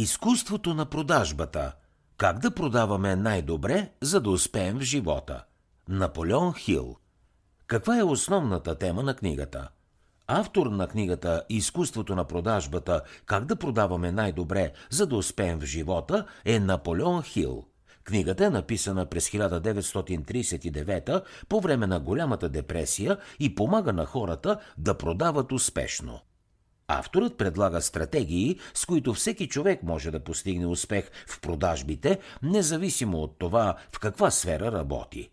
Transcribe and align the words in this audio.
Изкуството 0.00 0.74
на 0.74 0.86
продажбата. 0.86 1.72
Как 2.16 2.38
да 2.38 2.50
продаваме 2.50 3.16
най-добре, 3.16 3.90
за 4.00 4.20
да 4.20 4.30
успеем 4.30 4.78
в 4.78 4.82
живота. 4.82 5.44
Наполеон 5.88 6.54
Хил. 6.54 6.96
Каква 7.66 7.98
е 7.98 8.02
основната 8.02 8.74
тема 8.74 9.02
на 9.02 9.14
книгата? 9.14 9.68
Автор 10.26 10.66
на 10.66 10.88
книгата 10.88 11.42
Изкуството 11.48 12.14
на 12.14 12.24
продажбата 12.24 13.02
Как 13.26 13.44
да 13.44 13.56
продаваме 13.56 14.12
най-добре, 14.12 14.72
за 14.90 15.06
да 15.06 15.16
успеем 15.16 15.58
в 15.58 15.64
живота 15.64 16.26
е 16.44 16.60
Наполеон 16.60 17.22
Хил. 17.22 17.64
Книгата 18.04 18.44
е 18.44 18.50
написана 18.50 19.06
през 19.06 19.30
1939 19.30 21.22
по 21.48 21.60
време 21.60 21.86
на 21.86 22.00
голямата 22.00 22.48
депресия 22.48 23.18
и 23.40 23.54
помага 23.54 23.92
на 23.92 24.06
хората 24.06 24.60
да 24.76 24.98
продават 24.98 25.52
успешно. 25.52 26.20
Авторът 26.90 27.38
предлага 27.38 27.82
стратегии, 27.82 28.58
с 28.74 28.86
които 28.86 29.14
всеки 29.14 29.48
човек 29.48 29.82
може 29.82 30.10
да 30.10 30.20
постигне 30.20 30.66
успех 30.66 31.10
в 31.26 31.40
продажбите, 31.40 32.18
независимо 32.42 33.18
от 33.18 33.38
това 33.38 33.76
в 33.92 33.98
каква 33.98 34.30
сфера 34.30 34.72
работи. 34.72 35.30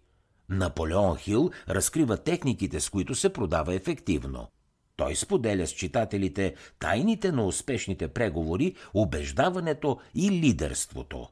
Наполеон 0.49 1.17
Хил 1.17 1.51
разкрива 1.69 2.17
техниките, 2.17 2.79
с 2.79 2.89
които 2.89 3.15
се 3.15 3.33
продава 3.33 3.73
ефективно. 3.73 4.47
Той 4.95 5.15
споделя 5.15 5.67
с 5.67 5.71
читателите 5.71 6.55
тайните 6.79 7.31
на 7.31 7.45
успешните 7.45 8.07
преговори, 8.07 8.75
убеждаването 8.93 9.99
и 10.15 10.31
лидерството. 10.31 11.27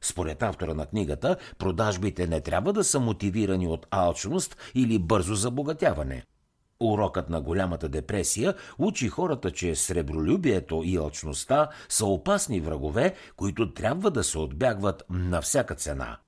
Според 0.00 0.42
автора 0.42 0.74
на 0.74 0.86
книгата, 0.86 1.36
продажбите 1.58 2.26
не 2.26 2.40
трябва 2.40 2.72
да 2.72 2.84
са 2.84 3.00
мотивирани 3.00 3.66
от 3.66 3.86
алчност 3.90 4.56
или 4.74 4.98
бързо 4.98 5.34
забогатяване– 5.34 6.22
Урокът 6.80 7.30
на 7.30 7.40
голямата 7.40 7.88
депресия 7.88 8.54
учи 8.78 9.08
хората, 9.08 9.50
че 9.50 9.74
сребролюбието 9.74 10.82
и 10.84 10.96
алчността 10.96 11.68
са 11.88 12.06
опасни 12.06 12.60
врагове, 12.60 13.14
които 13.36 13.74
трябва 13.74 14.10
да 14.10 14.24
се 14.24 14.38
отбягват 14.38 15.04
на 15.10 15.42
всяка 15.42 15.74
цена. 15.74 16.18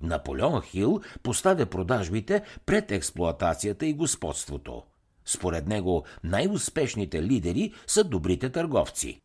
Наполеон 0.00 0.62
Хил 0.62 1.00
поставя 1.22 1.66
продажбите 1.66 2.42
пред 2.66 2.92
експлоатацията 2.92 3.86
и 3.86 3.94
господството. 3.94 4.82
Според 5.24 5.66
него 5.66 6.04
най-успешните 6.24 7.22
лидери 7.22 7.72
са 7.86 8.04
добрите 8.04 8.50
търговци. 8.50 9.20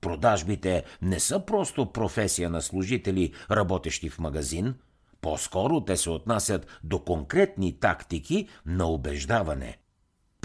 Продажбите 0.00 0.84
не 1.02 1.20
са 1.20 1.40
просто 1.46 1.92
професия 1.92 2.50
на 2.50 2.62
служители, 2.62 3.32
работещи 3.50 4.10
в 4.10 4.18
магазин. 4.18 4.74
По-скоро 5.20 5.80
те 5.80 5.96
се 5.96 6.10
отнасят 6.10 6.66
до 6.84 6.98
конкретни 6.98 7.80
тактики 7.80 8.48
на 8.66 8.86
убеждаване– 8.86 9.78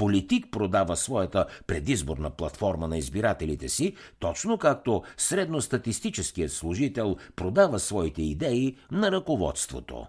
Политик 0.01 0.47
продава 0.51 0.97
своята 0.97 1.45
предизборна 1.67 2.29
платформа 2.29 2.87
на 2.87 2.97
избирателите 2.97 3.69
си, 3.69 3.95
точно 4.19 4.57
както 4.57 5.03
средностатистическият 5.17 6.51
служител 6.51 7.15
продава 7.35 7.79
своите 7.79 8.21
идеи 8.21 8.77
на 8.91 9.11
ръководството. 9.11 10.05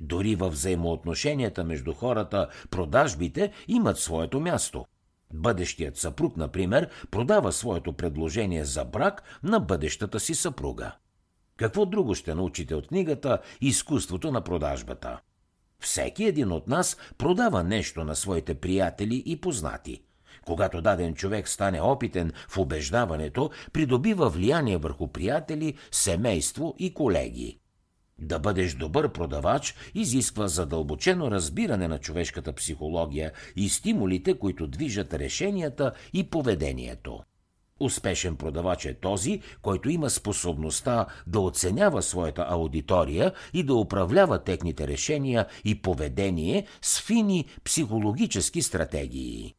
Дори 0.00 0.34
във 0.34 0.52
взаимоотношенията 0.52 1.64
между 1.64 1.92
хората, 1.92 2.48
продажбите 2.70 3.52
имат 3.68 3.98
своето 3.98 4.40
място. 4.40 4.84
Бъдещият 5.34 5.96
съпруг, 5.96 6.36
например, 6.36 6.90
продава 7.10 7.52
своето 7.52 7.92
предложение 7.92 8.64
за 8.64 8.84
брак 8.84 9.22
на 9.42 9.60
бъдещата 9.60 10.20
си 10.20 10.34
съпруга. 10.34 10.92
Какво 11.56 11.86
друго 11.86 12.14
ще 12.14 12.34
научите 12.34 12.74
от 12.74 12.86
книгата 12.86 13.38
Изкуството 13.60 14.32
на 14.32 14.40
продажбата? 14.40 15.20
Всеки 15.80 16.24
един 16.24 16.52
от 16.52 16.68
нас 16.68 16.96
продава 17.18 17.64
нещо 17.64 18.04
на 18.04 18.16
своите 18.16 18.54
приятели 18.54 19.22
и 19.26 19.40
познати. 19.40 20.02
Когато 20.46 20.82
даден 20.82 21.14
човек 21.14 21.48
стане 21.48 21.80
опитен 21.80 22.32
в 22.48 22.58
убеждаването, 22.58 23.50
придобива 23.72 24.28
влияние 24.28 24.76
върху 24.76 25.08
приятели, 25.08 25.74
семейство 25.90 26.74
и 26.78 26.94
колеги. 26.94 27.58
Да 28.18 28.38
бъдеш 28.38 28.74
добър 28.74 29.12
продавач 29.12 29.74
изисква 29.94 30.48
задълбочено 30.48 31.30
разбиране 31.30 31.88
на 31.88 31.98
човешката 31.98 32.52
психология 32.52 33.32
и 33.56 33.68
стимулите, 33.68 34.38
които 34.38 34.66
движат 34.66 35.14
решенията 35.14 35.92
и 36.12 36.30
поведението. 36.30 37.20
Успешен 37.80 38.36
продавач 38.36 38.84
е 38.84 38.94
този, 38.94 39.40
който 39.62 39.90
има 39.90 40.10
способността 40.10 41.06
да 41.26 41.40
оценява 41.40 42.02
своята 42.02 42.46
аудитория 42.48 43.32
и 43.52 43.62
да 43.62 43.74
управлява 43.74 44.44
техните 44.44 44.88
решения 44.88 45.46
и 45.64 45.82
поведение 45.82 46.66
с 46.82 47.00
фини 47.00 47.44
психологически 47.64 48.62
стратегии. 48.62 49.54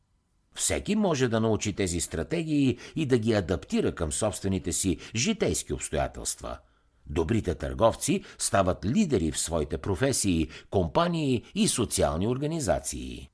Всеки 0.56 0.96
може 0.96 1.28
да 1.28 1.40
научи 1.40 1.74
тези 1.74 2.00
стратегии 2.00 2.78
и 2.96 3.06
да 3.06 3.18
ги 3.18 3.34
адаптира 3.34 3.96
към 3.96 4.12
собствените 4.12 4.72
си 4.72 4.98
житейски 5.16 5.74
обстоятелства. 5.74 6.58
Добрите 7.06 7.56
търговци 7.56 8.24
стават 8.38 8.86
лидери 8.86 9.32
в 9.32 9.40
своите 9.40 9.78
професии, 9.78 10.48
компании 10.70 11.44
и 11.56 11.68
социални 11.68 12.28
организации. 12.28 13.30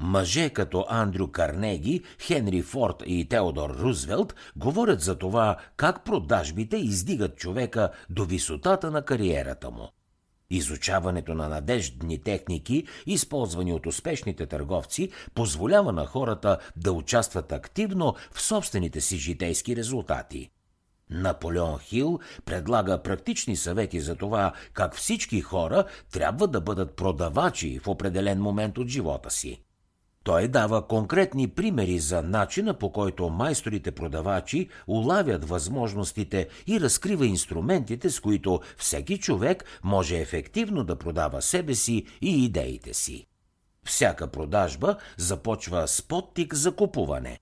Мъже 0.00 0.50
като 0.50 0.86
Андрю 0.88 1.28
Карнеги, 1.28 2.02
Хенри 2.20 2.62
Форд 2.62 3.02
и 3.06 3.28
Теодор 3.28 3.70
Рузвелт 3.70 4.34
говорят 4.56 5.00
за 5.00 5.18
това 5.18 5.56
как 5.76 6.04
продажбите 6.04 6.76
издигат 6.76 7.36
човека 7.36 7.90
до 8.10 8.24
висотата 8.24 8.90
на 8.90 9.02
кариерата 9.02 9.70
му. 9.70 9.88
Изучаването 10.50 11.34
на 11.34 11.48
надеждни 11.48 12.22
техники, 12.22 12.86
използвани 13.06 13.72
от 13.72 13.86
успешните 13.86 14.46
търговци, 14.46 15.10
позволява 15.34 15.92
на 15.92 16.06
хората 16.06 16.58
да 16.76 16.92
участват 16.92 17.52
активно 17.52 18.14
в 18.32 18.42
собствените 18.42 19.00
си 19.00 19.16
житейски 19.16 19.76
резултати. 19.76 20.50
Наполеон 21.10 21.78
Хил 21.78 22.18
предлага 22.44 23.02
практични 23.02 23.56
съвети 23.56 24.00
за 24.00 24.16
това 24.16 24.52
как 24.72 24.96
всички 24.96 25.40
хора 25.40 25.84
трябва 26.12 26.48
да 26.48 26.60
бъдат 26.60 26.96
продавачи 26.96 27.78
в 27.78 27.88
определен 27.88 28.40
момент 28.42 28.78
от 28.78 28.88
живота 28.88 29.30
си. 29.30 29.62
Той 30.24 30.48
дава 30.48 30.86
конкретни 30.86 31.48
примери 31.48 31.98
за 31.98 32.22
начина 32.22 32.74
по 32.74 32.92
който 32.92 33.28
майсторите 33.28 33.90
продавачи 33.90 34.68
улавят 34.86 35.48
възможностите 35.48 36.48
и 36.66 36.80
разкрива 36.80 37.26
инструментите, 37.26 38.10
с 38.10 38.20
които 38.20 38.60
всеки 38.76 39.18
човек 39.18 39.64
може 39.84 40.18
ефективно 40.18 40.84
да 40.84 40.96
продава 40.96 41.42
себе 41.42 41.74
си 41.74 42.06
и 42.20 42.44
идеите 42.44 42.94
си. 42.94 43.26
Всяка 43.84 44.26
продажба 44.26 44.96
започва 45.16 45.88
с 45.88 46.02
подтик 46.02 46.54
за 46.54 46.76
купуване. 46.76 47.38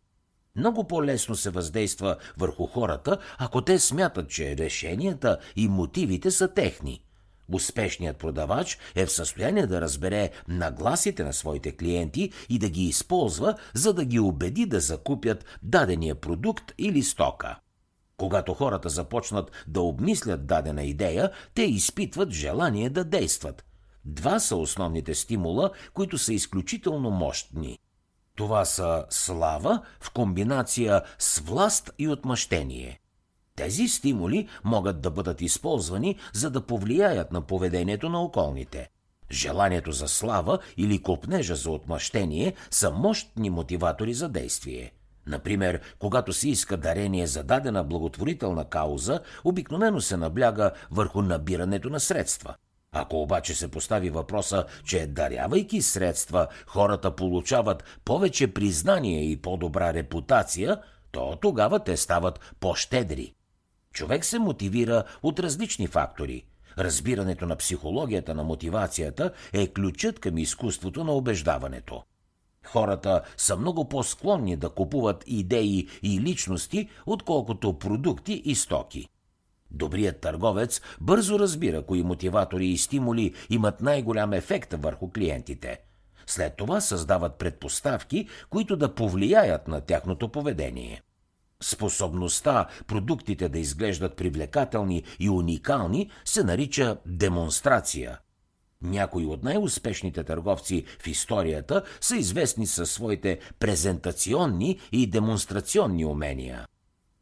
Много 0.57 0.87
по-лесно 0.87 1.37
се 1.37 1.51
въздейства 1.51 2.17
върху 2.39 2.67
хората, 2.67 3.19
ако 3.39 3.63
те 3.63 3.79
смятат, 3.79 4.31
че 4.31 4.57
решенията 4.57 5.39
и 5.57 5.69
мотивите 5.69 6.31
са 6.31 6.55
техни– 6.55 7.03
Успешният 7.53 8.17
продавач 8.17 8.79
е 8.95 9.07
в 9.07 9.13
състояние 9.13 9.67
да 9.67 9.81
разбере 9.81 10.31
нагласите 10.49 11.25
на 11.25 11.33
своите 11.33 11.77
клиенти 11.77 12.33
и 12.49 12.59
да 12.59 12.69
ги 12.69 12.83
използва, 12.83 13.55
за 13.75 13.95
да 13.95 14.05
ги 14.05 14.19
убеди 14.19 14.67
да 14.67 14.81
закупят 14.81 15.45
дадения 15.63 16.15
продукт 16.15 16.73
или 16.79 17.03
стока. 17.03 17.59
Когато 18.17 18.55
хората 18.55 18.89
започнат 18.89 19.51
да 19.67 19.81
обмислят 19.81 20.47
дадена 20.47 20.85
идея, 20.85 21.31
те 21.55 21.63
изпитват 21.63 22.31
желание 22.31 22.91
да 22.91 23.05
действат. 23.05 23.65
Два 24.05 24.41
са 24.41 24.57
основните 24.57 25.15
стимула, 25.15 25.71
които 25.95 26.19
са 26.19 26.33
изключително 26.33 27.11
мощни. 27.11 27.79
Това 28.37 28.65
са 28.65 29.05
слава 29.11 29.83
в 30.01 30.11
комбинация 30.11 31.03
с 31.19 31.39
власт 31.39 31.91
и 31.99 32.09
отмъщение– 32.09 33.01
тези 33.59 33.89
стимули 33.89 34.49
могат 34.65 35.01
да 35.01 35.11
бъдат 35.11 35.41
използвани, 35.41 36.17
за 36.33 36.51
да 36.51 36.61
повлияят 36.61 37.33
на 37.33 37.41
поведението 37.41 38.09
на 38.09 38.23
околните. 38.23 38.89
Желанието 39.31 39.93
за 39.93 40.09
слава 40.09 40.59
или 40.77 41.03
купнежа 41.03 41.55
за 41.55 41.71
отмъщение 41.71 42.55
са 42.71 42.91
мощни 42.91 43.51
мотиватори 43.51 44.15
за 44.15 44.29
действие. 44.29 44.93
Например, 45.27 45.81
когато 45.99 46.33
се 46.33 46.49
иска 46.49 46.77
дарение 46.77 47.27
за 47.27 47.43
дадена 47.43 47.85
благотворителна 47.85 48.65
кауза, 48.65 49.21
обикновено 49.45 50.01
се 50.01 50.17
набляга 50.17 50.71
върху 50.91 51.23
набирането 51.23 51.91
на 51.91 52.01
средства. 52.01 52.55
Ако 52.93 53.23
обаче 53.23 53.55
се 53.55 53.69
постави 53.69 54.11
въпроса, 54.11 54.65
че 54.85 55.07
дарявайки 55.07 55.83
средства, 55.83 56.47
хората 56.67 57.17
получават 57.17 57.85
повече 58.05 58.55
признание 58.55 59.31
и 59.31 59.43
по-добра 59.43 59.95
репутация, 59.95 60.81
то 61.13 61.39
тогава 61.41 61.79
те 61.79 61.97
стават 61.97 62.55
по-щедри. 62.61 63.35
Човек 63.95 64.25
се 64.25 64.39
мотивира 64.39 65.05
от 65.23 65.41
различни 65.41 65.87
фактори. 65.87 66.45
Разбирането 66.79 67.47
на 67.47 67.57
психологията 67.57 68.35
на 68.35 68.45
мотивацията 68.45 69.33
е 69.53 69.67
ключът 69.67 70.19
към 70.19 70.39
изкуството 70.39 71.05
на 71.05 71.13
убеждаването. 71.13 72.03
Хората 72.67 73.23
са 73.37 73.57
много 73.57 73.89
по-склонни 73.89 74.57
да 74.57 74.69
купуват 74.69 75.25
идеи 75.27 75.89
и 76.03 76.21
личности, 76.21 76.89
отколкото 77.07 77.79
продукти 77.79 78.43
и 78.45 78.55
стоки. 78.55 79.09
Добрият 79.71 80.21
търговец 80.21 80.81
бързо 81.01 81.39
разбира 81.39 81.83
кои 81.83 82.03
мотиватори 82.03 82.67
и 82.67 82.79
стимули 82.79 83.35
имат 83.51 83.81
най-голям 83.81 84.33
ефект 84.33 84.75
върху 84.79 85.11
клиентите. 85.13 85.81
След 86.27 86.57
това 86.57 86.81
създават 86.81 87.39
предпоставки, 87.39 88.29
които 88.51 88.77
да 88.77 88.95
повлияят 88.95 89.69
на 89.69 89.81
тяхното 89.81 90.29
поведение. 90.29 91.03
Способността 91.63 92.67
продуктите 92.87 93.49
да 93.49 93.59
изглеждат 93.59 94.17
привлекателни 94.17 95.03
и 95.21 95.31
уникални 95.31 96.11
се 96.25 96.45
нарича 96.45 96.97
демонстрация. 97.07 98.19
Някои 98.83 99.27
от 99.27 99.45
най-успешните 99.45 100.25
търговци 100.25 100.85
в 101.03 101.07
историята 101.07 101.83
са 102.01 102.17
известни 102.17 102.67
със 102.67 102.91
своите 102.91 103.39
презентационни 103.59 104.79
и 104.93 105.07
демонстрационни 105.07 106.05
умения. 106.05 106.67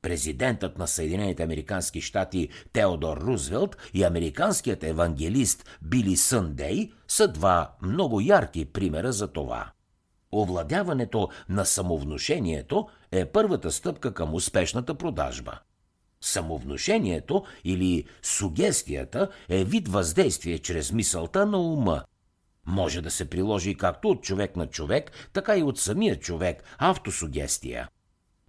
Президентът 0.02 0.78
на 0.78 0.88
Съединените 0.88 1.42
Американски 1.42 2.00
щати 2.00 2.48
Теодор 2.72 3.16
Рузвелт 3.16 3.76
и 3.94 4.04
американският 4.04 4.84
евангелист 4.84 5.78
Били 5.82 6.16
Съндей 6.16 6.90
са 7.08 7.28
два 7.28 7.74
много 7.82 8.20
ярки 8.20 8.64
примера 8.64 9.12
за 9.12 9.28
това. 9.28 9.70
Овладяването 10.32 11.28
на 11.48 11.64
самовнушението 11.64 12.88
е 13.12 13.26
първата 13.26 13.72
стъпка 13.72 14.14
към 14.14 14.34
успешната 14.34 14.94
продажба. 14.94 15.58
Самовнушението 16.20 17.44
или 17.64 18.04
сугестията 18.22 19.28
е 19.48 19.64
вид 19.64 19.88
въздействие 19.88 20.58
чрез 20.58 20.92
мисълта 20.92 21.46
на 21.46 21.58
ума. 21.58 22.04
Може 22.66 23.00
да 23.00 23.10
се 23.10 23.30
приложи 23.30 23.74
както 23.74 24.08
от 24.08 24.22
човек 24.22 24.56
на 24.56 24.66
човек, 24.66 25.10
така 25.32 25.56
и 25.56 25.62
от 25.62 25.78
самия 25.78 26.20
човек 26.20 26.64
автосугестия. 26.78 27.88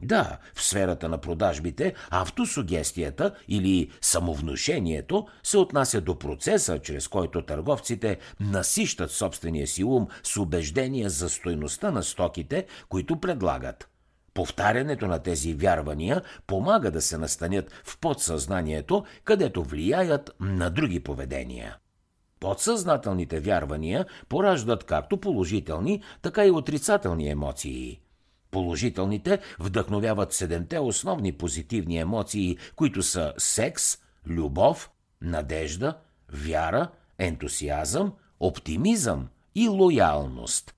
Да, 0.02 0.38
в 0.56 0.64
сферата 0.64 1.10
на 1.10 1.18
продажбите 1.18 1.94
автосугестията 2.10 3.36
или 3.48 3.90
самовнушението 4.02 5.28
се 5.44 5.58
отнася 5.58 6.02
до 6.02 6.20
процеса, 6.20 6.80
чрез 6.80 7.08
който 7.08 7.42
търговците 7.42 8.18
насищат 8.40 9.12
собствения 9.12 9.68
си 9.68 9.84
ум 9.84 10.08
с 10.24 10.38
убеждения 10.38 11.10
за 11.10 11.30
стойността 11.30 11.92
на 11.92 12.04
стоките, 12.04 12.66
които 12.90 13.20
предлагат. 13.20 13.90
Повтарянето 14.34 15.08
на 15.08 15.20
тези 15.20 15.54
вярвания 15.54 16.22
помага 16.48 16.92
да 16.92 17.02
се 17.02 17.18
настанят 17.18 17.72
в 17.86 17.98
подсъзнанието, 17.98 19.06
където 19.24 19.64
влияят 19.64 20.32
на 20.40 20.70
други 20.70 21.00
поведения. 21.00 21.78
Подсъзнателните 22.40 23.40
вярвания 23.40 24.06
пораждат 24.30 24.84
както 24.84 25.18
положителни, 25.18 26.04
така 26.22 26.46
и 26.46 26.52
отрицателни 26.52 27.30
емоции– 27.30 28.00
Положителните 28.52 29.40
вдъхновяват 29.60 30.34
седемте 30.34 30.80
основни 30.80 31.34
позитивни 31.34 31.98
емоции, 31.98 32.58
които 32.76 33.04
са 33.04 33.34
секс, 33.38 33.98
любов, 34.28 34.90
надежда, 35.22 35.98
вяра, 36.34 36.88
ентусиазъм, 37.20 38.14
оптимизъм 38.40 39.28
и 39.56 39.68
лоялност. 39.68 40.74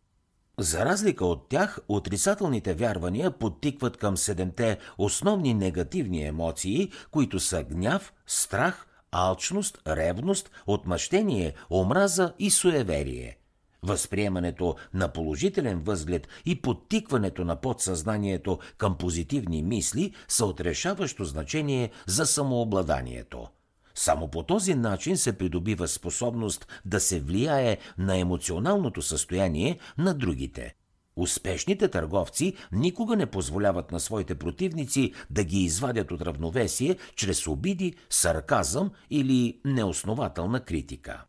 За 0.60 0.86
разлика 0.86 1.25
от 1.25 1.50
тях, 1.50 1.80
отрицателните 1.88 2.74
вярвания 2.74 3.31
подтикват 3.31 3.98
към 3.98 4.18
седемте 4.18 4.77
основни 4.98 5.54
негативни 5.54 6.25
емоции, 6.25 6.92
които 7.12 7.39
са 7.39 7.63
гняв, 7.63 8.13
страх, 8.27 8.88
алчност, 9.12 9.81
ревност, 9.88 10.51
отмъщение, 10.68 11.54
омраза 11.69 12.33
и 12.39 12.51
суеверие. 12.51 13.38
Възприемането 13.83 14.75
на 14.93 15.07
положителен 15.07 15.79
възглед 15.79 16.27
и 16.45 16.61
подтикването 16.61 17.45
на 17.45 17.55
подсъзнанието 17.55 18.59
към 18.77 18.97
позитивни 18.97 19.63
мисли 19.63 20.13
са 20.27 20.45
отрешаващо 20.45 21.23
значение 21.25 21.91
за 22.07 22.25
самообладанието. 22.25 23.47
Само 23.95 24.27
по 24.27 24.43
този 24.43 24.75
начин 24.75 25.17
се 25.17 25.37
придобива 25.37 25.87
способност 25.87 26.81
да 26.85 26.99
се 26.99 27.19
влияе 27.19 27.77
на 27.97 28.17
емоционалното 28.17 29.01
състояние 29.01 29.79
на 29.97 30.13
другите. 30.13 30.75
Успешните 31.15 31.87
търговци 31.87 32.53
никога 32.71 33.15
не 33.15 33.25
позволяват 33.25 33.91
на 33.91 33.99
своите 33.99 34.35
противници 34.35 35.13
да 35.29 35.43
ги 35.43 35.59
извадят 35.59 36.11
от 36.11 36.21
равновесие 36.21 36.97
чрез 37.15 37.47
обиди, 37.47 37.95
сарказъм 38.09 38.91
или 39.09 39.59
неоснователна 39.65 40.59
критика. 40.59 41.23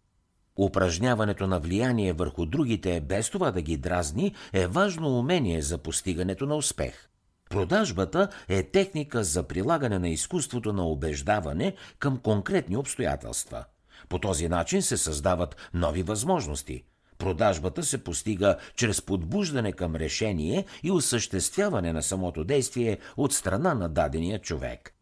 Упражняването 0.61 1.47
на 1.47 1.61
влияние 1.61 2.13
върху 2.13 2.47
другите, 2.47 3.01
без 3.01 3.31
това 3.31 3.51
да 3.51 3.63
ги 3.63 3.77
дразни, 3.77 4.35
е 4.53 4.67
важно 4.67 5.19
умение 5.19 5.63
за 5.63 5.79
постигането 5.79 6.47
на 6.47 6.57
успех. 6.57 7.09
Продажбата 7.51 8.29
е 8.49 8.63
техника 8.63 9.25
за 9.25 9.43
прилагане 9.43 9.99
на 9.99 10.09
изкуството 10.09 10.73
на 10.73 10.87
убеждаване 10.87 11.75
към 11.99 12.19
конкретни 12.19 12.77
обстоятелства. 12.77 13.65
По 14.09 14.19
този 14.19 14.49
начин 14.49 14.83
се 14.83 14.97
създават 14.97 15.57
нови 15.75 16.03
възможности. 16.03 16.85
Продажбата 17.19 17.83
се 17.83 18.05
постига 18.05 18.57
чрез 18.77 19.03
подбуждане 19.03 19.73
към 19.73 19.97
решение 19.97 20.65
и 20.83 20.91
осъществяване 20.91 21.93
на 21.93 22.03
самото 22.03 22.45
действие 22.45 22.99
от 23.17 23.33
страна 23.33 23.75
на 23.75 23.89
дадения 23.89 24.39
човек. 24.39 24.95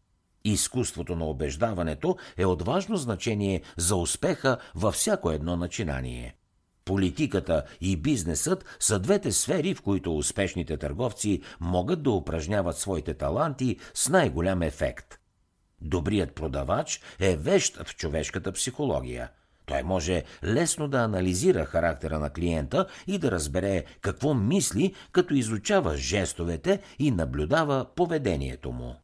Изкуството 0.43 1.15
на 1.15 1.25
убеждаването 1.25 2.17
е 2.37 2.45
от 2.45 2.61
важно 2.61 2.97
значение 2.97 3.61
за 3.77 3.95
успеха 3.95 4.57
във 4.75 4.95
всяко 4.95 5.31
едно 5.31 5.55
начинание. 5.55 6.35
Политиката 6.85 7.63
и 7.81 7.97
бизнесът 7.97 8.65
са 8.79 8.99
двете 8.99 9.31
сфери, 9.31 9.73
в 9.73 9.81
които 9.81 10.17
успешните 10.17 10.77
търговци 10.77 11.41
могат 11.59 12.03
да 12.03 12.11
упражняват 12.11 12.77
своите 12.77 13.13
таланти 13.13 13.77
с 13.93 14.09
най-голям 14.09 14.61
ефект. 14.61 15.19
Добрият 15.81 16.35
продавач 16.35 17.01
е 17.19 17.35
вещ 17.35 17.77
в 17.83 17.95
човешката 17.95 18.51
психология. 18.51 19.29
Той 19.65 19.83
може 19.83 20.23
лесно 20.43 20.87
да 20.87 20.97
анализира 20.97 21.65
характера 21.65 22.19
на 22.19 22.29
клиента 22.29 22.85
и 23.07 23.17
да 23.17 23.31
разбере 23.31 23.83
какво 24.01 24.33
мисли, 24.33 24.93
като 25.11 25.33
изучава 25.33 25.97
жестовете 25.97 26.79
и 26.99 27.11
наблюдава 27.11 27.85
поведението 27.95 28.71
му. 28.71 28.95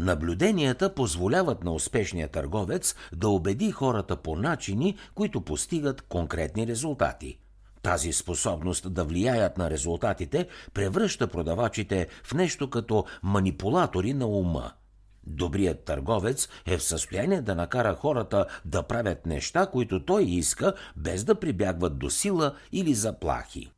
Наблюденията 0.00 0.94
позволяват 0.94 1.64
на 1.64 1.72
успешния 1.72 2.28
търговец 2.28 2.94
да 3.12 3.28
убеди 3.28 3.70
хората 3.70 4.16
по 4.16 4.36
начини, 4.36 4.96
които 5.14 5.40
постигат 5.40 6.02
конкретни 6.02 6.66
резултати. 6.66 7.38
Тази 7.82 8.12
способност 8.12 8.94
да 8.94 9.04
влияят 9.04 9.58
на 9.58 9.70
резултатите 9.70 10.48
превръща 10.74 11.26
продавачите 11.26 12.08
в 12.24 12.34
нещо 12.34 12.70
като 12.70 13.04
манипулатори 13.22 14.14
на 14.14 14.26
ума. 14.26 14.72
Добрият 15.26 15.84
търговец 15.84 16.48
е 16.66 16.78
в 16.78 16.82
състояние 16.82 17.42
да 17.42 17.54
накара 17.54 17.94
хората 17.94 18.46
да 18.64 18.82
правят 18.82 19.26
неща, 19.26 19.66
които 19.66 20.04
той 20.04 20.24
иска, 20.24 20.72
без 20.96 21.24
да 21.24 21.34
прибягват 21.34 21.98
до 21.98 22.10
сила 22.10 22.54
или 22.72 22.94
заплахи. 22.94 23.70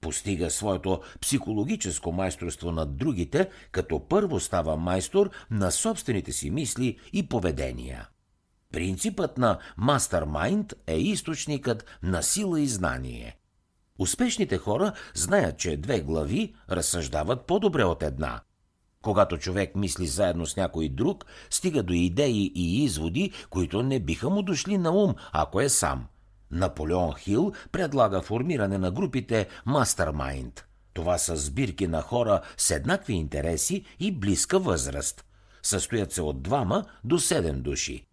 Постига 0.00 0.50
своето 0.50 1.00
психологическо 1.20 2.12
майсторство 2.12 2.72
над 2.72 2.96
другите, 2.96 3.50
като 3.72 4.08
първо 4.08 4.40
става 4.40 4.76
майстор 4.76 5.30
на 5.50 5.70
собствените 5.70 6.32
си 6.32 6.50
мисли 6.50 6.98
и 7.12 7.28
поведения. 7.28 8.08
Принципът 8.72 9.38
на 9.38 9.58
мастермайнд 9.76 10.74
е 10.86 10.96
източникът 10.96 11.84
на 12.02 12.22
сила 12.22 12.60
и 12.60 12.66
знание. 12.66 13.36
Успешните 13.98 14.58
хора 14.58 14.92
знаят, 15.14 15.58
че 15.58 15.76
две 15.76 16.00
глави 16.00 16.54
разсъждават 16.70 17.46
по-добре 17.46 17.84
от 17.84 18.02
една. 18.02 18.40
Когато 19.02 19.38
човек 19.38 19.76
мисли 19.76 20.06
заедно 20.06 20.46
с 20.46 20.56
някой 20.56 20.88
друг, 20.88 21.24
стига 21.50 21.82
до 21.82 21.92
идеи 21.92 22.52
и 22.54 22.84
изводи, 22.84 23.32
които 23.50 23.82
не 23.82 24.00
биха 24.00 24.30
му 24.30 24.42
дошли 24.42 24.78
на 24.78 24.90
ум, 24.90 25.14
ако 25.32 25.60
е 25.60 25.68
сам– 25.68 26.06
Наполеон 26.50 27.14
Хил 27.14 27.52
предлага 27.72 28.22
формиране 28.22 28.78
на 28.78 28.90
групите 28.90 29.48
Mastermind. 29.66 30.60
Това 30.92 31.18
са 31.18 31.36
сбирки 31.36 31.86
на 31.86 32.02
хора 32.02 32.40
с 32.56 32.70
еднакви 32.70 33.12
интереси 33.14 33.84
и 34.00 34.12
близка 34.12 34.58
възраст. 34.58 35.24
Състоят 35.62 36.12
се 36.12 36.22
от 36.22 36.42
двама 36.42 36.84
до 37.04 37.18
седем 37.18 37.62
души. 37.62 38.06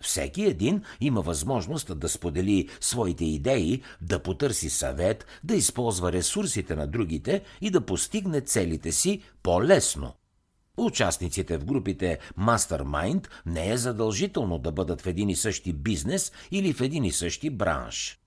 Всеки 0.00 0.42
един 0.42 0.82
има 1.00 1.20
възможност 1.20 1.98
да 1.98 2.08
сподели 2.08 2.68
своите 2.80 3.24
идеи, 3.24 3.82
да 4.00 4.22
потърси 4.22 4.70
съвет, 4.70 5.26
да 5.44 5.54
използва 5.54 6.12
ресурсите 6.12 6.76
на 6.76 6.86
другите 6.86 7.42
и 7.60 7.70
да 7.70 7.80
постигне 7.80 8.40
целите 8.40 8.92
си 8.92 9.22
по-лесно. 9.42 10.12
Участниците 10.76 11.58
в 11.58 11.64
групите 11.64 12.18
Mastermind 12.38 13.26
не 13.46 13.70
е 13.70 13.76
задължително 13.76 14.58
да 14.58 14.72
бъдат 14.72 15.00
в 15.00 15.06
един 15.06 15.28
и 15.28 15.36
същи 15.36 15.72
бизнес 15.72 16.32
или 16.50 16.72
в 16.72 16.80
един 16.80 17.04
и 17.04 17.12
същи 17.12 17.50
бранш. 17.50 18.18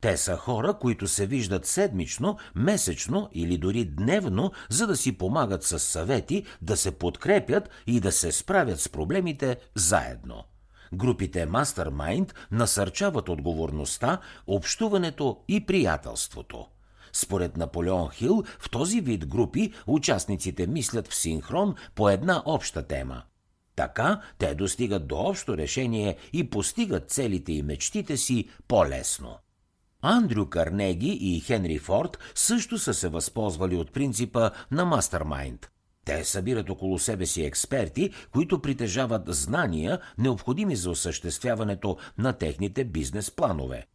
Те 0.00 0.16
са 0.16 0.36
хора, 0.36 0.74
които 0.80 1.08
се 1.08 1.26
виждат 1.26 1.66
седмично, 1.66 2.36
месечно 2.54 3.28
или 3.32 3.58
дори 3.58 3.84
дневно, 3.84 4.52
за 4.70 4.86
да 4.86 4.96
си 4.96 5.18
помагат 5.18 5.64
с 5.64 5.78
съвети, 5.78 6.44
да 6.62 6.76
се 6.76 6.90
подкрепят 6.90 7.70
и 7.86 8.00
да 8.00 8.12
се 8.12 8.32
справят 8.32 8.80
с 8.80 8.88
проблемите 8.88 9.56
заедно. 9.74 10.44
Групите 10.94 11.46
Mastermind 11.46 12.34
насърчават 12.52 13.28
отговорността, 13.28 14.20
общуването 14.46 15.40
и 15.48 15.66
приятелството. 15.66 16.66
Според 17.12 17.56
Наполеон 17.56 18.10
Хил, 18.10 18.44
в 18.58 18.70
този 18.70 19.00
вид 19.00 19.26
групи 19.26 19.72
участниците 19.86 20.66
мислят 20.66 21.08
в 21.08 21.14
синхрон 21.14 21.74
по 21.94 22.10
една 22.10 22.42
обща 22.46 22.82
тема. 22.86 23.22
Така 23.76 24.20
те 24.38 24.54
достигат 24.54 25.06
до 25.06 25.16
общо 25.16 25.56
решение 25.56 26.16
и 26.32 26.50
постигат 26.50 27.10
целите 27.10 27.52
и 27.52 27.62
мечтите 27.62 28.16
си 28.16 28.48
по-лесно. 28.68 29.38
Андрю 30.02 30.46
Карнеги 30.46 31.18
и 31.20 31.40
Хенри 31.40 31.78
Форд 31.78 32.18
също 32.34 32.78
са 32.78 32.94
се 32.94 33.08
възползвали 33.08 33.76
от 33.76 33.92
принципа 33.92 34.50
на 34.70 34.84
Мастермайнд. 34.84 35.70
Те 36.04 36.24
събират 36.24 36.70
около 36.70 36.98
себе 36.98 37.26
си 37.26 37.44
експерти, 37.44 38.10
които 38.32 38.62
притежават 38.62 39.22
знания, 39.26 40.00
необходими 40.18 40.76
за 40.76 40.90
осъществяването 40.90 41.96
на 42.18 42.32
техните 42.32 42.84
бизнес 42.84 43.30
планове. 43.30 43.86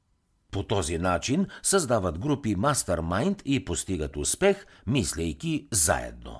По 0.57 0.63
този 0.63 0.97
начин 0.97 1.47
създават 1.63 2.19
групи 2.19 2.55
мастермайнд 2.55 3.41
и 3.45 3.65
постигат 3.65 4.17
успех, 4.17 4.65
мислейки 4.87 5.67
заедно. 5.71 6.39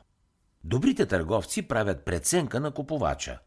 Добрите 0.64 1.06
търговци 1.06 1.62
правят 1.62 2.06
преценка 2.06 2.60
на 2.60 2.72
купувача. 2.72 3.40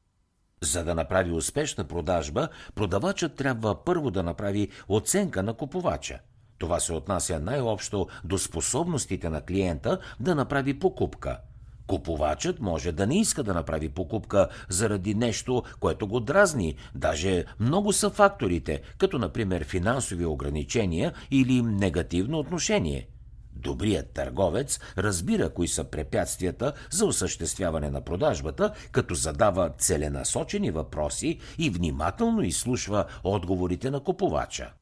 За 0.63 0.85
да 0.85 0.95
направи 0.95 1.33
успешна 1.33 1.85
продажба, 1.85 2.49
продавачът 2.75 3.35
трябва 3.35 3.85
първо 3.85 4.11
да 4.11 4.23
направи 4.23 4.69
оценка 4.89 5.43
на 5.43 5.55
купувача. 5.55 6.19
Това 6.59 6.81
се 6.81 6.93
отнася 6.93 7.41
най-общо 7.41 8.07
до 8.25 8.39
способностите 8.39 9.31
на 9.31 9.41
клиента 9.41 9.99
да 10.21 10.35
направи 10.35 10.79
покупка– 10.79 11.41
Купувачът 11.91 12.61
може 12.61 12.93
да 12.93 13.07
не 13.07 13.21
иска 13.21 13.43
да 13.43 13.55
направи 13.55 13.89
покупка 13.89 14.49
заради 14.69 15.15
нещо, 15.15 15.63
което 15.81 16.07
го 16.07 16.21
дразни. 16.21 16.75
Даже 16.95 17.45
много 17.61 17.93
са 17.93 18.11
факторите, 18.11 18.83
като 18.99 19.19
например 19.19 19.65
финансови 19.65 20.25
ограничения 20.25 21.13
или 21.31 21.63
негативно 21.63 22.39
отношение. 22.39 23.09
Добрият 23.53 24.11
търговец 24.11 24.81
разбира 24.99 25.51
кои 25.51 25.69
са 25.69 25.85
препятствията 25.85 26.73
за 26.91 27.07
осъществяване 27.07 27.91
на 27.91 28.01
продажбата, 28.01 28.73
като 28.93 29.15
задава 29.15 29.71
целенасочени 29.79 30.71
въпроси 30.71 31.39
и 31.59 31.71
внимателно 31.71 32.43
изслушва 32.43 33.05
отговорите 33.25 33.91
на 33.91 34.01
купувача. 34.01 34.73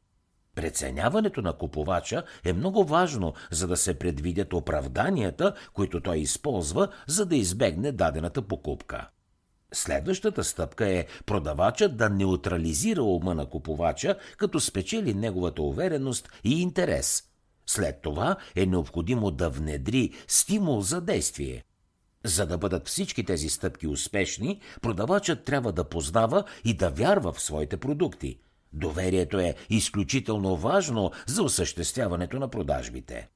Преценяването 0.58 1.42
на 1.42 1.52
купувача 1.52 2.22
е 2.44 2.52
много 2.52 2.84
важно, 2.84 3.34
за 3.50 3.66
да 3.66 3.76
се 3.76 3.98
предвидят 3.98 4.52
оправданията, 4.52 5.54
които 5.72 6.00
той 6.00 6.18
използва, 6.18 6.88
за 7.06 7.26
да 7.26 7.36
избегне 7.36 7.92
дадената 7.92 8.42
покупка. 8.42 9.08
Следващата 9.72 10.44
стъпка 10.44 10.88
е 10.88 11.06
продавачът 11.26 11.96
да 11.96 12.08
неутрализира 12.08 13.02
ума 13.02 13.34
на 13.34 13.46
купувача, 13.46 14.16
като 14.36 14.60
спечели 14.60 15.14
неговата 15.14 15.62
увереност 15.62 16.28
и 16.44 16.62
интерес. 16.62 17.22
След 17.66 18.02
това 18.02 18.36
е 18.56 18.66
необходимо 18.66 19.30
да 19.30 19.50
внедри 19.50 20.10
стимул 20.28 20.80
за 20.80 21.00
действие. 21.00 21.64
За 22.24 22.46
да 22.46 22.58
бъдат 22.58 22.88
всички 22.88 23.24
тези 23.24 23.48
стъпки 23.48 23.86
успешни, 23.86 24.60
продавачът 24.82 25.44
трябва 25.44 25.72
да 25.72 25.84
познава 25.84 26.44
и 26.64 26.74
да 26.74 26.90
вярва 26.90 27.32
в 27.32 27.40
своите 27.40 27.76
продукти– 27.76 28.38
Доверието 28.72 29.38
е 29.38 29.54
изключително 29.70 30.56
важно 30.56 31.10
за 31.26 31.42
осъществяването 31.42 32.38
на 32.38 32.48
продажбите. 32.48 33.28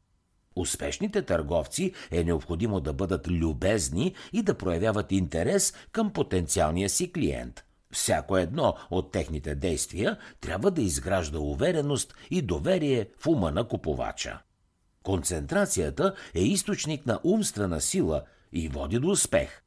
Успешните 0.56 1.22
търговци 1.22 1.92
е 2.10 2.24
необходимо 2.24 2.80
да 2.80 2.92
бъдат 2.92 3.28
любезни 3.28 4.14
и 4.32 4.42
да 4.42 4.54
проявяват 4.54 5.12
интерес 5.12 5.74
към 5.92 6.12
потенциалния 6.12 6.90
си 6.90 7.12
клиент. 7.12 7.64
Всяко 7.92 8.36
едно 8.36 8.74
от 8.90 9.12
техните 9.12 9.54
действия 9.54 10.18
трябва 10.40 10.70
да 10.70 10.82
изгражда 10.82 11.38
увереност 11.38 12.14
и 12.30 12.42
доверие 12.42 13.08
в 13.18 13.26
ума 13.26 13.50
на 13.50 13.68
купувача. 13.68 14.38
Концентрацията 15.02 16.14
е 16.34 16.40
източник 16.40 17.06
на 17.06 17.20
умствена 17.24 17.80
сила 17.80 18.22
и 18.52 18.68
води 18.68 18.98
до 18.98 19.08
успех. 19.08 19.61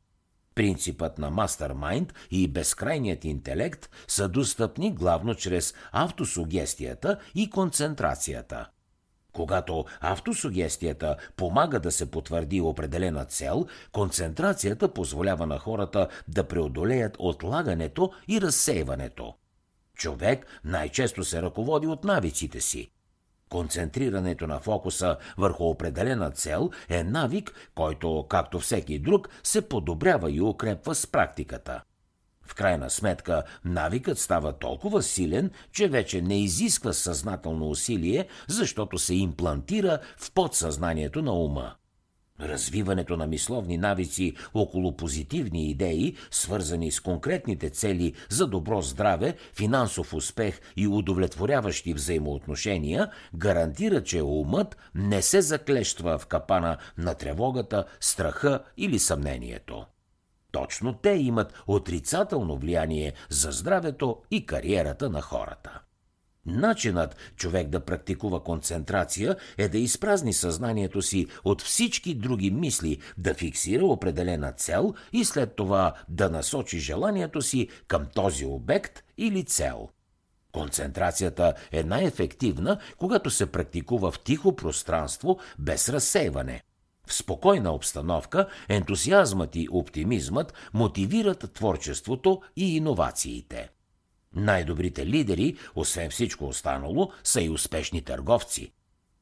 Принципът 0.55 1.17
на 1.17 1.29
мастермайнд 1.29 2.13
и 2.31 2.47
безкрайният 2.47 3.25
интелект 3.25 3.89
са 4.07 4.27
достъпни 4.27 4.93
главно 4.93 5.35
чрез 5.35 5.73
автосугестията 5.91 7.19
и 7.35 7.49
концентрацията. 7.49 8.69
Когато 9.33 9.85
автосугестията 10.01 11.17
помага 11.35 11.79
да 11.79 11.91
се 11.91 12.11
потвърди 12.11 12.61
определена 12.61 13.25
цел, 13.25 13.65
концентрацията 13.91 14.93
позволява 14.93 15.45
на 15.45 15.59
хората 15.59 16.07
да 16.27 16.47
преодолеят 16.47 17.15
отлагането 17.19 18.11
и 18.27 18.41
разсейването. 18.41 19.33
Човек 19.95 20.45
най-често 20.63 21.23
се 21.23 21.41
ръководи 21.41 21.87
от 21.87 22.03
навиците 22.03 22.61
си. 22.61 22.91
Концентрирането 23.49 24.47
на 24.47 24.59
фокуса 24.59 25.17
върху 25.37 25.63
определена 25.63 26.31
цел 26.31 26.69
е 26.89 27.03
навик, 27.03 27.71
който, 27.75 28.25
както 28.29 28.59
всеки 28.59 28.99
друг, 28.99 29.29
се 29.43 29.69
подобрява 29.69 30.31
и 30.31 30.41
укрепва 30.41 30.95
с 30.95 31.07
практиката. 31.07 31.81
В 32.45 32.55
крайна 32.55 32.89
сметка, 32.89 33.43
навикът 33.65 34.19
става 34.19 34.53
толкова 34.53 35.03
силен, 35.03 35.51
че 35.71 35.87
вече 35.87 36.21
не 36.21 36.43
изисква 36.43 36.93
съзнателно 36.93 37.69
усилие, 37.69 38.27
защото 38.47 38.97
се 38.97 39.15
имплантира 39.15 39.99
в 40.17 40.31
подсъзнанието 40.31 41.21
на 41.21 41.33
ума. 41.33 41.75
Развиването 42.41 43.17
на 43.17 43.27
мисловни 43.27 43.77
навици 43.77 44.33
около 44.53 44.97
позитивни 44.97 45.69
идеи, 45.69 46.15
свързани 46.31 46.91
с 46.91 46.99
конкретните 46.99 47.69
цели 47.69 48.13
за 48.29 48.47
добро 48.47 48.81
здраве, 48.81 49.35
финансов 49.53 50.13
успех 50.13 50.61
и 50.75 50.87
удовлетворяващи 50.87 51.93
взаимоотношения, 51.93 53.11
гарантира, 53.35 54.03
че 54.03 54.21
умът 54.21 54.77
не 54.95 55.21
се 55.21 55.41
заклещва 55.41 56.17
в 56.17 56.25
капана 56.25 56.77
на 56.97 57.13
тревогата, 57.13 57.85
страха 57.99 58.63
или 58.77 58.99
съмнението. 58.99 59.85
Точно 60.51 60.93
те 60.93 61.09
имат 61.09 61.53
отрицателно 61.67 62.57
влияние 62.57 63.13
за 63.29 63.51
здравето 63.51 64.21
и 64.31 64.45
кариерата 64.45 65.09
на 65.09 65.21
хората. 65.21 65.84
Начинът 66.45 67.15
човек 67.35 67.69
да 67.69 67.85
практикува 67.85 68.43
концентрация 68.43 69.35
е 69.57 69.67
да 69.67 69.77
изпразни 69.77 70.33
съзнанието 70.33 71.01
си 71.01 71.27
от 71.43 71.61
всички 71.61 72.13
други 72.13 72.51
мисли, 72.51 72.97
да 73.17 73.33
фиксира 73.33 73.85
определена 73.85 74.51
цел 74.51 74.93
и 75.13 75.25
след 75.25 75.55
това 75.55 75.93
да 76.09 76.29
насочи 76.29 76.79
желанието 76.79 77.41
си 77.41 77.69
към 77.87 78.05
този 78.15 78.45
обект 78.45 79.03
или 79.17 79.43
цел. 79.43 79.89
Концентрацията 80.51 81.53
е 81.71 81.83
най-ефективна, 81.83 82.79
когато 82.97 83.29
се 83.29 83.45
практикува 83.45 84.11
в 84.11 84.19
тихо 84.19 84.55
пространство 84.55 85.39
без 85.59 85.89
разсейване. 85.89 86.61
В 87.07 87.13
спокойна 87.13 87.71
обстановка 87.71 88.47
ентусиазмът 88.69 89.55
и 89.55 89.67
оптимизмът 89.71 90.53
мотивират 90.73 91.53
творчеството 91.53 92.41
и 92.55 92.75
иновациите. 92.75 93.69
Най-добрите 94.35 95.05
лидери, 95.05 95.55
освен 95.75 96.09
всичко 96.09 96.47
останало, 96.47 97.11
са 97.23 97.41
и 97.41 97.49
успешни 97.49 98.01
търговци. 98.01 98.71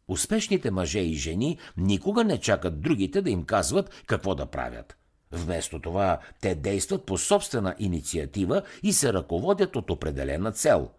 Успешните 0.07 0.71
мъже 0.71 0.99
и 0.99 1.13
жени 1.13 1.57
никога 1.77 2.23
не 2.23 2.37
чакат 2.39 2.81
другите 2.81 3.21
да 3.21 3.29
им 3.29 3.43
казват 3.43 4.03
какво 4.05 4.35
да 4.35 4.45
правят. 4.45 4.97
Вместо 5.31 5.79
това, 5.79 6.19
те 6.41 6.55
действат 6.55 7.05
по 7.05 7.17
собствена 7.17 7.75
инициатива 7.79 8.61
и 8.83 8.93
се 8.93 9.13
ръководят 9.13 9.75
от 9.75 9.89
определена 9.89 10.51
цел. 10.51 10.89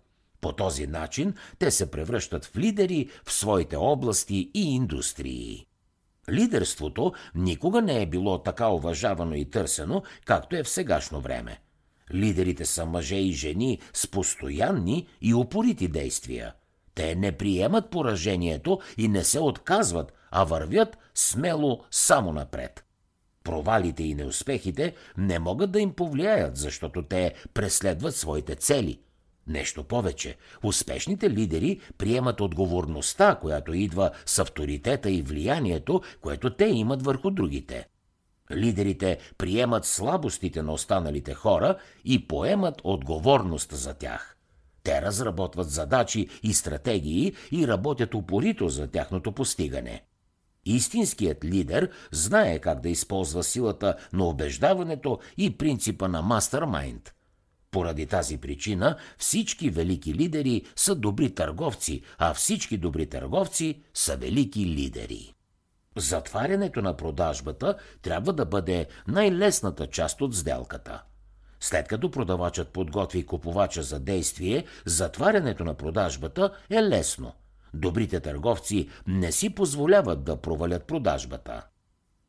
По 0.41 0.53
този 0.53 0.87
начин 0.87 1.35
те 1.59 1.71
се 1.71 1.91
превръщат 1.91 2.45
в 2.45 2.57
лидери 2.57 3.09
в 3.25 3.33
своите 3.33 3.77
области 3.77 4.51
и 4.55 4.75
индустрии. 4.75 5.67
Лидерството 6.31 7.13
никога 7.35 7.83
не 7.83 8.03
е 8.03 8.07
било 8.07 8.43
така 8.43 8.69
уважавано 8.69 9.35
и 9.35 9.51
търсено, 9.51 10.03
както 10.25 10.57
е 10.57 10.63
в 10.63 10.69
сегашно 10.69 11.21
време. 11.21 11.61
Лидерите 12.15 12.65
са 12.65 12.87
мъже 12.87 13.17
и 13.17 13.33
жени 13.33 13.79
с 13.93 14.07
постоянни 14.07 15.07
и 15.21 15.35
упорити 15.35 15.89
действия. 15.89 16.55
Те 16.95 17.15
не 17.15 17.33
приемат 17.33 17.91
поражението 17.91 18.81
и 18.99 19.09
не 19.09 19.25
се 19.25 19.41
отказват, 19.41 20.13
а 20.31 20.45
вървят 20.45 20.99
смело 21.15 21.85
само 21.91 22.33
напред. 22.33 22.85
Провалите 23.45 24.03
и 24.03 24.15
неуспехите 24.15 24.95
не 25.19 25.39
могат 25.39 25.71
да 25.71 25.81
им 25.81 25.93
повлияят, 25.93 26.57
защото 26.57 27.03
те 27.03 27.35
преследват 27.55 28.17
своите 28.17 28.55
цели. 28.55 29.01
Нещо 29.47 29.85
повече, 29.85 30.37
успешните 30.63 31.31
лидери 31.31 31.81
приемат 31.99 32.41
отговорността, 32.41 33.35
която 33.35 33.75
идва 33.75 34.11
с 34.27 34.39
авторитета 34.39 35.11
и 35.11 35.23
влиянието, 35.23 36.03
което 36.21 36.57
те 36.57 36.67
имат 36.67 37.03
върху 37.03 37.31
другите. 37.31 37.87
Лидерите 38.51 39.19
приемат 39.39 39.85
слабостите 39.85 40.63
на 40.63 40.73
останалите 40.73 41.35
хора 41.35 41.79
и 42.05 42.29
поемат 42.29 42.81
отговорност 42.85 43.73
за 43.73 43.95
тях. 43.95 44.37
Те 44.83 45.03
разработват 45.03 45.71
задачи 45.71 46.29
и 46.43 46.55
стратегии 46.55 47.35
и 47.53 47.69
работят 47.69 48.15
упорито 48.15 48.69
за 48.69 48.91
тяхното 48.91 49.33
постигане. 49.33 50.05
Истинският 50.67 51.45
лидер 51.45 51.91
знае 52.13 52.59
как 52.59 52.81
да 52.81 52.89
използва 52.89 53.45
силата 53.45 53.97
на 54.13 54.25
убеждаването 54.25 55.19
и 55.37 55.57
принципа 55.57 56.09
на 56.09 56.23
мастермайнд. 56.23 57.15
Поради 57.71 58.07
тази 58.07 58.39
причина 58.39 58.97
всички 59.19 59.71
велики 59.71 60.15
лидери 60.15 60.65
са 60.77 60.95
добри 60.95 61.35
търговци, 61.35 62.03
а 62.19 62.35
всички 62.35 62.77
добри 62.77 63.07
търговци 63.07 63.83
са 63.95 64.17
велики 64.17 64.67
лидери. 64.67 65.35
Затварянето 65.97 66.83
на 66.83 66.97
продажбата 66.97 67.77
трябва 68.03 68.33
да 68.33 68.45
бъде 68.45 68.87
най-лесната 69.09 69.87
част 69.87 70.21
от 70.21 70.37
сделката. 70.37 71.03
След 71.61 71.89
като 71.89 72.11
продавачът 72.11 72.69
подготви 72.69 73.27
купувача 73.27 73.83
за 73.83 74.01
действие, 74.01 74.65
затварянето 74.87 75.65
на 75.65 75.75
продажбата 75.75 76.51
е 76.71 76.83
лесно. 76.83 77.33
Добрите 77.75 78.21
търговци 78.21 78.89
не 79.07 79.33
си 79.33 79.55
позволяват 79.55 80.25
да 80.25 80.37
провалят 80.37 80.85
продажбата. 80.85 81.63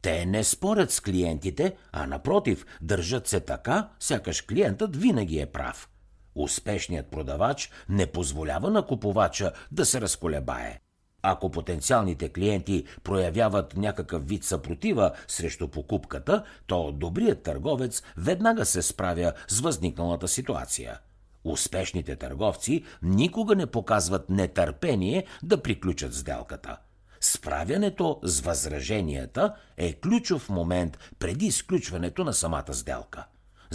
Те 0.01 0.25
не 0.25 0.43
спорят 0.43 0.91
с 0.91 1.01
клиентите, 1.01 1.75
а 1.91 2.07
напротив, 2.07 2.65
държат 2.81 3.27
се 3.27 3.39
така, 3.39 3.89
сякаш 3.99 4.41
клиентът 4.41 4.95
винаги 4.95 5.39
е 5.39 5.45
прав. 5.45 5.89
Успешният 6.35 7.11
продавач 7.11 7.71
не 7.89 8.07
позволява 8.07 8.71
на 8.71 8.85
купувача 8.85 9.51
да 9.71 9.85
се 9.85 10.01
разколебае. 10.01 10.79
Ако 11.27 11.49
потенциалните 11.51 12.29
клиенти 12.29 12.83
проявяват 13.03 13.77
някакъв 13.77 14.27
вид 14.27 14.43
съпротива 14.43 15.11
срещу 15.27 15.67
покупката, 15.67 16.43
то 16.67 16.91
добрият 16.91 17.43
търговец 17.43 18.03
веднага 18.17 18.65
се 18.65 18.81
справя 18.81 19.33
с 19.47 19.59
възникналата 19.59 20.27
ситуация. 20.27 20.99
Успешните 21.43 22.15
търговци 22.15 22.83
никога 23.01 23.55
не 23.55 23.65
показват 23.65 24.29
нетърпение 24.29 25.25
да 25.43 25.61
приключат 25.61 26.13
сделката. 26.13 26.77
Справянето 27.21 28.19
с 28.23 28.39
възраженията 28.39 29.55
е 29.77 29.93
ключов 29.93 30.49
момент 30.49 30.97
преди 31.19 31.45
изключването 31.45 32.23
на 32.23 32.33
самата 32.33 32.73
сделка. 32.73 33.25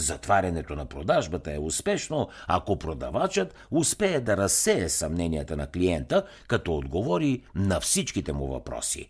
Затварянето 0.01 0.75
на 0.75 0.85
продажбата 0.85 1.53
е 1.53 1.59
успешно, 1.59 2.29
ако 2.47 2.79
продавачът 2.79 3.55
успее 3.71 4.19
да 4.19 4.37
разсее 4.37 4.89
съмненията 4.89 5.57
на 5.57 5.67
клиента, 5.67 6.25
като 6.47 6.77
отговори 6.77 7.43
на 7.55 7.79
всичките 7.79 8.33
му 8.33 8.47
въпроси. 8.47 9.09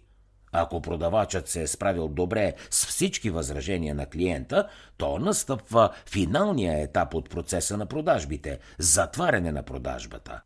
Ако 0.52 0.82
продавачът 0.82 1.48
се 1.48 1.62
е 1.62 1.68
справил 1.68 2.08
добре 2.08 2.54
с 2.70 2.86
всички 2.86 3.30
възражения 3.30 3.96
на 3.96 4.06
клиента, 4.06 4.68
то 4.98 5.20
настъпва 5.20 5.90
финалния 6.06 6.82
етап 6.82 7.14
от 7.14 7.30
процеса 7.30 7.78
на 7.78 7.86
продажбите– 7.86 8.60
затваряне 8.80 9.52
на 9.52 9.64
продажбата. 9.64 10.42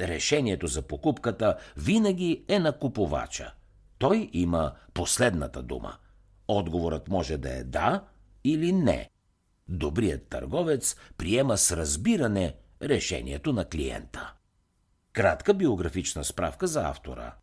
Решението 0.00 0.66
за 0.66 0.82
покупката 0.82 1.56
винаги 1.76 2.44
е 2.48 2.58
на 2.58 2.72
купувача. 2.72 3.52
Той 3.98 4.30
има 4.32 4.72
последната 4.94 5.62
дума. 5.62 5.96
Отговорът 6.48 7.08
може 7.08 7.36
да 7.36 7.58
е 7.58 7.64
да 7.64 8.04
или 8.44 8.72
не. 8.72 9.10
Добрият 9.68 10.28
търговец 10.28 10.96
приема 11.18 11.58
с 11.58 11.76
разбиране 11.76 12.54
решението 12.82 13.52
на 13.52 13.64
клиента. 13.64 14.32
Кратка 15.12 15.54
биографична 15.54 16.24
справка 16.24 16.66
за 16.66 16.88
автора. 16.88 17.34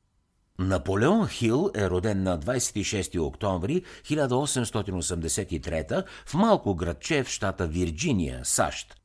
Наполеон 0.59 1.27
Хил 1.27 1.71
е 1.75 1.89
роден 1.89 2.23
на 2.23 2.39
26 2.39 3.21
октомври 3.21 3.83
1883 4.03 6.05
в 6.25 6.33
малко 6.33 6.75
градче 6.75 7.23
в 7.23 7.29
щата 7.29 7.67
Вирджиния, 7.67 8.41
САЩ. 8.43 8.95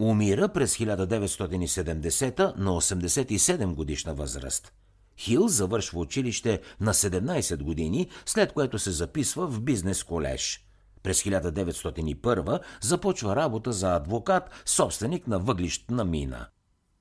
Умира 0.00 0.48
през 0.48 0.76
1970 0.76 2.56
на 2.56 2.70
87 2.70 3.74
годишна 3.74 4.14
възраст. 4.14 4.72
Хил 5.18 5.48
завършва 5.48 6.00
училище 6.00 6.60
на 6.80 6.94
17 6.94 7.62
години, 7.62 8.08
след 8.26 8.52
което 8.52 8.78
се 8.78 8.90
записва 8.90 9.46
в 9.46 9.60
бизнес 9.60 10.04
колеж– 10.04 10.66
през 11.02 11.22
1901 11.22 12.60
започва 12.80 13.36
работа 13.36 13.72
за 13.72 13.94
адвокат, 13.96 14.50
собственик 14.66 15.26
на 15.26 15.38
въглищна 15.38 16.04
мина. 16.04 16.46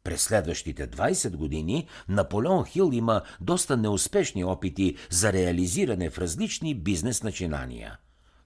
През 0.03 0.22
следващите 0.22 0.88
20 0.88 1.36
години 1.36 1.88
Наполеон 2.10 2.65
Хил 2.65 2.89
има 2.94 3.22
доста 3.41 3.77
неуспешни 3.77 4.44
опити 4.44 4.96
за 5.10 5.34
реализиране 5.34 6.10
в 6.10 6.18
различни 6.18 6.75
бизнес 6.75 7.24
начинания. 7.24 7.98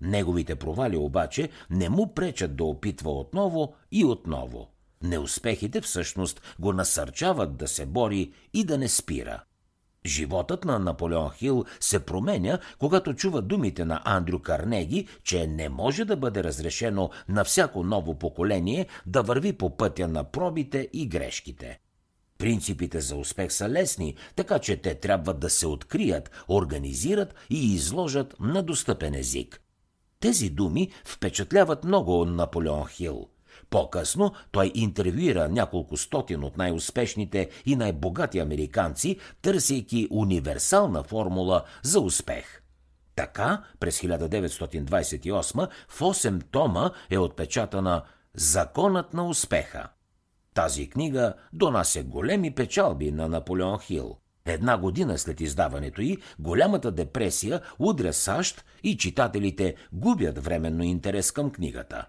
Неговите 0.01 0.55
провали 0.55 0.97
обаче 0.97 1.49
не 1.69 1.89
му 1.89 2.13
пречат 2.13 2.55
да 2.55 2.63
опитва 2.63 3.11
отново 3.11 3.75
и 3.91 4.05
отново. 4.05 4.69
Неуспехите 5.03 5.81
всъщност 5.81 6.41
го 6.59 6.73
насърчават 6.73 7.57
да 7.57 7.67
се 7.67 7.85
бори 7.85 8.33
и 8.53 8.63
да 8.63 8.77
не 8.77 8.87
спира. 8.87 9.43
Животът 10.05 10.65
на 10.65 10.79
Наполеон 10.79 11.31
Хил 11.31 11.65
се 11.79 11.99
променя, 11.99 12.59
когато 12.79 13.13
чува 13.13 13.41
думите 13.41 13.85
на 13.85 14.01
Андрю 14.05 14.39
Карнеги, 14.39 15.07
че 15.23 15.47
не 15.47 15.69
може 15.69 16.05
да 16.05 16.15
бъде 16.15 16.43
разрешено 16.43 17.09
на 17.29 17.43
всяко 17.43 17.83
ново 17.83 18.19
поколение 18.19 18.87
да 19.05 19.21
върви 19.21 19.53
по 19.53 19.77
пътя 19.77 20.07
на 20.07 20.23
пробите 20.23 20.89
и 20.93 21.07
грешките. 21.07 21.79
Принципите 22.37 23.01
за 23.01 23.15
успех 23.15 23.51
са 23.51 23.69
лесни, 23.69 24.15
така 24.35 24.59
че 24.59 24.77
те 24.77 24.95
трябва 24.95 25.33
да 25.33 25.49
се 25.49 25.67
открият, 25.67 26.31
организират 26.49 27.35
и 27.49 27.73
изложат 27.73 28.35
на 28.39 28.63
достъпен 28.63 29.15
език. 29.15 29.61
Тези 30.19 30.49
думи 30.49 30.91
впечатляват 31.05 31.83
много 31.83 32.25
Наполеон 32.25 32.87
Хил– 32.87 33.27
по-късно 33.69 34.33
той 34.51 34.71
интервюира 34.75 35.49
няколко 35.49 35.97
стотин 35.97 36.43
от 36.43 36.57
най-успешните 36.57 37.49
и 37.65 37.75
най-богати 37.75 38.39
американци, 38.39 39.17
търсейки 39.41 40.07
универсална 40.11 41.03
формула 41.03 41.63
за 41.83 41.99
успех. 41.99 42.61
Така, 43.15 43.63
през 43.79 43.99
1928 44.01 45.69
в 45.87 45.99
8 45.99 46.43
тома 46.51 46.91
е 47.09 47.17
отпечатана 47.17 48.03
Законът 48.35 49.13
на 49.13 49.27
успеха. 49.27 49.89
Тази 50.53 50.89
книга 50.89 51.33
донася 51.53 52.03
големи 52.03 52.55
печалби 52.55 53.11
на 53.11 53.29
Наполеон 53.29 53.79
Хил. 53.79 54.17
Една 54.45 54.77
година 54.77 55.17
след 55.17 55.41
издаването 55.41 56.01
й, 56.01 56.17
голямата 56.39 56.91
депресия 56.91 57.61
удря 57.79 58.13
САЩ 58.13 58.65
и 58.83 58.97
читателите 58.97 59.75
губят 59.93 60.45
временно 60.45 60.83
интерес 60.83 61.31
към 61.31 61.51
книгата. 61.51 62.05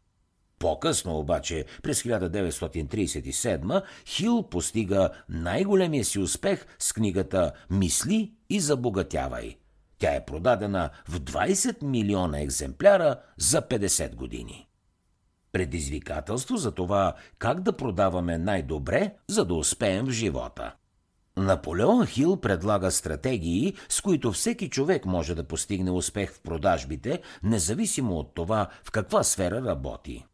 По-късно 0.58 1.18
обаче, 1.18 1.64
през 1.82 2.02
1937, 2.02 3.82
Хил 4.06 4.42
постига 4.42 5.10
най-големия 5.28 6.04
си 6.04 6.18
успех 6.18 6.66
с 6.78 6.92
книгата 6.92 7.52
«Мисли 7.70 8.32
и 8.50 8.60
забогатявай». 8.60 9.56
Тя 9.98 10.14
е 10.14 10.24
продадена 10.24 10.90
в 11.08 11.20
20 11.20 11.82
милиона 11.82 12.40
екземпляра 12.40 13.16
за 13.36 13.62
50 13.62 14.14
години. 14.14 14.68
Предизвикателство 15.52 16.56
за 16.56 16.72
това 16.72 17.14
как 17.38 17.60
да 17.60 17.76
продаваме 17.76 18.38
най-добре, 18.38 19.14
за 19.28 19.44
да 19.44 19.54
успеем 19.54 20.06
в 20.06 20.10
живота. 20.10 20.74
Наполеон 21.36 22.06
Хил 22.06 22.36
предлага 22.36 22.90
стратегии, 22.90 23.74
с 23.88 24.00
които 24.00 24.32
всеки 24.32 24.70
човек 24.70 25.04
може 25.04 25.34
да 25.34 25.44
постигне 25.44 25.90
успех 25.90 26.32
в 26.32 26.40
продажбите, 26.40 27.22
независимо 27.42 28.18
от 28.18 28.34
това 28.34 28.68
в 28.84 28.90
каква 28.90 29.22
сфера 29.22 29.64
работи. 29.64 30.24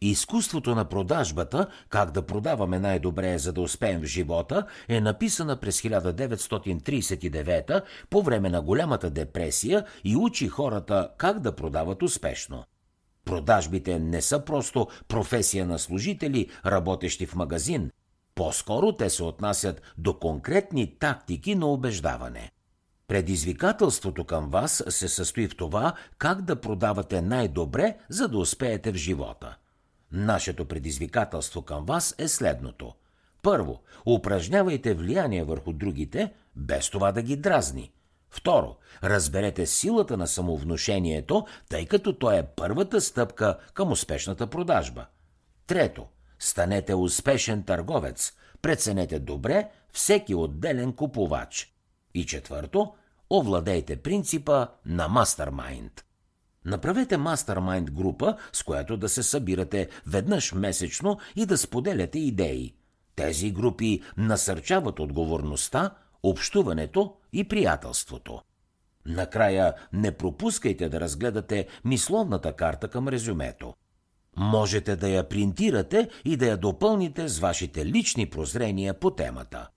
Изкуството 0.00 0.74
на 0.74 0.84
продажбата, 0.84 1.66
как 1.88 2.10
да 2.10 2.26
продаваме 2.26 2.78
най-добре, 2.78 3.38
за 3.38 3.52
да 3.52 3.60
успеем 3.60 4.00
в 4.00 4.04
живота, 4.04 4.66
е 4.88 5.00
написана 5.00 5.56
през 5.56 5.82
1939 5.82 7.82
по 8.10 8.22
време 8.22 8.50
на 8.50 8.62
голямата 8.62 9.10
депресия 9.10 9.84
и 10.04 10.16
учи 10.16 10.48
хората 10.48 11.10
как 11.18 11.40
да 11.40 11.56
продават 11.56 12.02
успешно. 12.02 12.64
Продажбите 13.24 13.98
не 13.98 14.22
са 14.22 14.44
просто 14.44 14.88
професия 15.08 15.66
на 15.66 15.78
служители, 15.78 16.50
работещи 16.66 17.26
в 17.26 17.34
магазин. 17.34 17.90
По-скоро 18.34 18.92
те 18.92 19.10
се 19.10 19.24
отнасят 19.24 19.82
до 19.98 20.18
конкретни 20.18 20.98
тактики 20.98 21.54
на 21.54 21.66
убеждаване. 21.66 22.50
Предизвикателството 23.08 24.24
към 24.24 24.50
вас 24.50 24.84
се 24.88 25.08
състои 25.08 25.48
в 25.48 25.56
това 25.56 25.94
как 26.18 26.42
да 26.42 26.60
продавате 26.60 27.22
най-добре, 27.22 27.96
за 28.08 28.28
да 28.28 28.38
успеете 28.38 28.92
в 28.92 28.96
живота– 28.96 29.56
Нашето 30.12 30.64
предизвикателство 30.64 31.62
към 31.62 31.84
вас 31.84 32.14
е 32.18 32.28
следното. 32.28 32.94
Първо, 33.42 33.82
упражнявайте 34.06 34.94
влияние 34.94 35.44
върху 35.44 35.72
другите, 35.72 36.32
без 36.56 36.90
това 36.90 37.12
да 37.12 37.22
ги 37.22 37.36
дразни. 37.36 37.92
Второ, 38.30 38.76
разберете 39.04 39.66
силата 39.66 40.16
на 40.16 40.26
самовнушението, 40.26 41.46
тъй 41.68 41.86
като 41.86 42.12
то 42.12 42.30
е 42.32 42.46
първата 42.56 43.00
стъпка 43.00 43.58
към 43.74 43.92
успешната 43.92 44.46
продажба. 44.46 45.06
Трето, 45.66 46.06
станете 46.38 46.94
успешен 46.94 47.62
търговец, 47.62 48.32
преценете 48.62 49.18
добре 49.18 49.70
всеки 49.92 50.34
отделен 50.34 50.92
купувач. 50.92 51.74
И 52.14 52.26
четвърто, 52.26 52.94
овладейте 53.30 53.96
принципа 53.96 54.66
на 54.86 55.08
мастермайнд. 55.08 56.05
Направете 56.66 57.16
мастермайнд 57.16 57.90
група, 57.90 58.36
с 58.52 58.62
която 58.62 58.96
да 58.96 59.08
се 59.08 59.22
събирате 59.22 59.88
веднъж 60.06 60.52
месечно 60.52 61.18
и 61.36 61.46
да 61.46 61.58
споделяте 61.58 62.18
идеи. 62.18 62.74
Тези 63.16 63.50
групи 63.50 64.02
насърчават 64.16 65.00
отговорността, 65.00 65.90
общуването 66.22 67.14
и 67.32 67.48
приятелството. 67.48 68.40
Накрая 69.06 69.74
не 69.92 70.12
пропускайте 70.16 70.88
да 70.88 71.00
разгледате 71.00 71.66
мисловната 71.84 72.52
карта 72.52 72.88
към 72.88 73.08
резюмето. 73.08 73.74
Можете 74.36 74.96
да 74.96 75.08
я 75.08 75.28
принтирате 75.28 76.08
и 76.24 76.36
да 76.36 76.46
я 76.46 76.56
допълните 76.56 77.28
с 77.28 77.38
вашите 77.38 77.86
лични 77.86 78.30
прозрения 78.30 78.94
по 78.94 79.10
темата. 79.10 79.68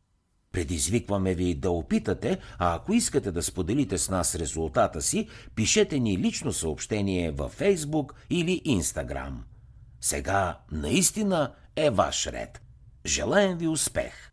Предизвикваме 0.51 1.35
ви 1.35 1.55
да 1.55 1.71
опитате, 1.71 2.37
а 2.57 2.75
ако 2.75 2.93
искате 2.93 3.31
да 3.31 3.43
споделите 3.43 3.97
с 3.97 4.09
нас 4.09 4.35
резултата 4.35 5.01
си, 5.01 5.27
пишете 5.55 5.99
ни 5.99 6.17
лично 6.17 6.53
съобщение 6.53 7.31
във 7.31 7.59
Facebook 7.59 8.11
или 8.29 8.61
Instagram. 8.65 9.33
Сега 10.01 10.59
наистина 10.71 11.53
е 11.75 11.89
ваш 11.89 12.27
ред. 12.27 12.61
Желаем 13.05 13.57
ви 13.57 13.67
успех! 13.67 14.31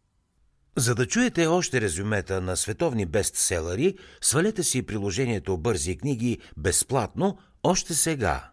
За 0.76 0.94
да 0.94 1.06
чуете 1.06 1.46
още 1.46 1.80
резюмета 1.80 2.40
на 2.40 2.56
световни 2.56 3.06
бестселери, 3.06 3.94
свалете 4.20 4.62
си 4.62 4.86
приложението 4.86 5.58
Бързи 5.58 5.98
книги 5.98 6.38
безплатно 6.56 7.38
още 7.62 7.94
сега. 7.94 8.50